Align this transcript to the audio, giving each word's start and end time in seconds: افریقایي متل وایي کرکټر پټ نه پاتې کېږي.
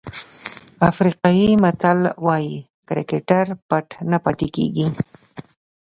افریقایي 0.89 1.49
متل 1.63 1.99
وایي 2.25 2.55
کرکټر 2.87 3.45
پټ 3.69 3.87
نه 4.11 4.17
پاتې 4.23 4.47
کېږي. 4.55 4.87